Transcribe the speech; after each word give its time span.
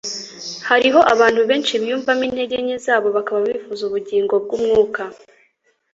Hariho 0.69 0.99
abantul 1.13 1.43
benshi 1.51 1.73
biyumvamo 1.81 2.23
intege 2.29 2.55
nke 2.63 2.77
zabo 2.85 3.07
bakaba 3.17 3.39
bifuza 3.47 3.81
ubugingo 3.85 4.33
bw'umwuka 4.43 5.01